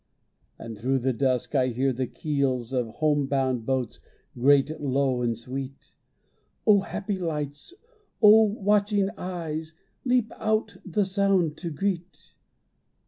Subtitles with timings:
[0.57, 3.99] And through the dusk I hear the keels Of home bound boats
[4.35, 5.93] grate low and sweet.
[6.65, 7.75] O happy lights!
[8.19, 9.75] O watching eyes!
[10.03, 12.33] Leap out the sound to greet.